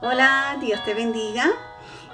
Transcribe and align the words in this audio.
Hola, 0.00 0.56
Dios 0.60 0.80
te 0.84 0.94
bendiga. 0.94 1.50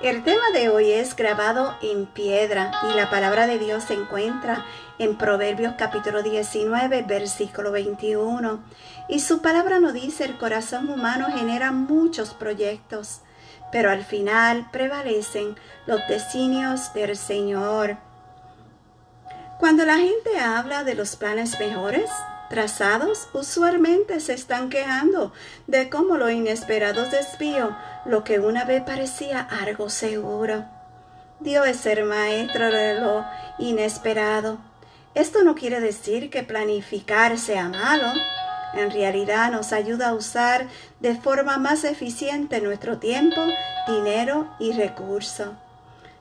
El 0.01 0.25
tema 0.25 0.49
de 0.55 0.71
hoy 0.71 0.91
es 0.91 1.15
grabado 1.15 1.77
en 1.83 2.07
piedra 2.07 2.73
y 2.91 2.97
la 2.97 3.11
palabra 3.11 3.47
de 3.47 3.59
Dios 3.59 3.85
se 3.85 3.93
encuentra 3.93 4.65
en 4.99 5.19
Proverbios 5.19 5.75
capítulo 5.77 6.23
19, 6.23 7.03
versículo 7.03 7.73
21. 7.73 8.65
Y 9.11 9.21
su 9.21 9.43
palabra 9.43 9.81
nos 9.81 9.93
dice, 9.93 10.25
el 10.25 10.39
corazón 10.39 10.89
humano 10.89 11.27
genera 11.37 11.73
muchos 11.73 12.33
proyectos, 12.33 13.21
pero 13.71 13.91
al 13.91 14.03
final 14.03 14.67
prevalecen 14.73 15.55
los 15.85 16.01
designios 16.09 16.95
del 16.95 17.19
Señor. 17.19 17.99
Cuando 19.59 19.85
la 19.85 19.99
gente 19.99 20.41
habla 20.41 20.85
de 20.85 20.95
los 20.95 21.17
planes 21.17 21.61
mejores, 21.61 22.11
trazados 22.49 23.29
usualmente 23.33 24.21
se 24.21 24.35
están 24.35 24.69
quejando 24.71 25.33
de 25.67 25.89
cómo 25.89 26.17
lo 26.17 26.31
inesperado 26.31 27.09
desvío 27.09 27.77
lo 28.05 28.25
que 28.25 28.39
una 28.39 28.65
vez 28.65 28.83
parecía 28.83 29.41
algo 29.41 29.89
seguro. 29.89 30.65
Dios 31.41 31.67
es 31.67 31.85
el 31.87 32.05
maestro 32.05 32.71
de 32.71 33.01
lo 33.01 33.25
inesperado. 33.59 34.59
Esto 35.15 35.45
no 35.45 35.55
quiere 35.55 35.81
decir 35.81 36.31
que 36.31 36.43
planificar 36.43 37.39
sea 37.39 37.69
malo. 37.69 38.13
En 38.75 38.91
realidad 38.91 39.53
nos 39.53 39.73
ayuda 39.73 40.09
a 40.09 40.15
usar 40.15 40.67
de 41.01 41.15
forma 41.15 41.59
más 41.59 41.85
eficiente 41.85 42.61
nuestro 42.61 42.99
tiempo, 42.99 43.41
dinero 43.87 44.49
y 44.59 44.73
recursos. 44.73 45.51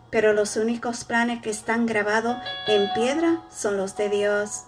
Pero 0.10 0.34
los 0.34 0.58
únicos 0.58 1.06
planes 1.06 1.42
que 1.42 1.50
están 1.50 1.86
grabados 1.86 2.38
en 2.68 2.92
piedra 2.94 3.42
son 3.50 3.78
los 3.78 3.96
de 3.96 4.10
Dios. 4.10 4.66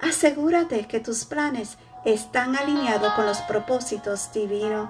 Asegúrate 0.00 0.86
que 0.86 1.00
tus 1.00 1.24
planes 1.24 1.76
están 2.04 2.56
alineados 2.56 3.12
con 3.14 3.26
los 3.26 3.38
propósitos 3.42 4.32
divinos. 4.32 4.88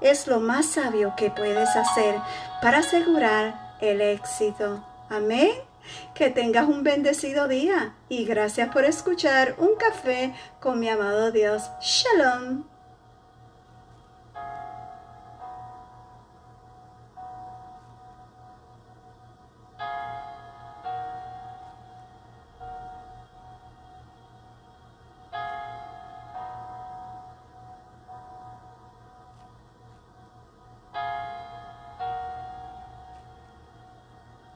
Es 0.00 0.26
lo 0.26 0.40
más 0.40 0.66
sabio 0.66 1.14
que 1.16 1.30
puedes 1.30 1.68
hacer 1.76 2.16
para 2.62 2.78
asegurar 2.78 3.76
el 3.80 4.00
éxito. 4.00 4.84
Amén. 5.08 5.50
Que 6.14 6.30
tengas 6.30 6.66
un 6.66 6.82
bendecido 6.82 7.48
día 7.48 7.94
y 8.08 8.24
gracias 8.24 8.70
por 8.72 8.84
escuchar 8.84 9.54
un 9.58 9.76
café 9.76 10.34
con 10.60 10.80
mi 10.80 10.88
amado 10.88 11.30
Dios. 11.30 11.62
Shalom. 11.80 12.75